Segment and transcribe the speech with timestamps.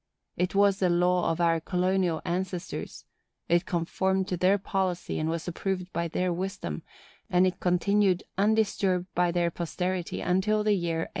[0.35, 3.05] It was the law of our colonial ancestors;
[3.47, 6.81] it conformed to their policy and was approved by their wisdom,
[7.29, 11.09] and it continued undisturbed by their posterity until the year 1821.